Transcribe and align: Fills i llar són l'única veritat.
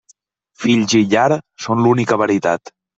Fills 0.63 0.97
i 1.01 1.03
llar 1.13 1.29
són 1.69 1.87
l'única 1.87 2.23
veritat. 2.27 2.79